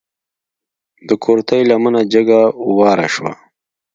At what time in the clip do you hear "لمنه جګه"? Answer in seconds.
1.69-2.41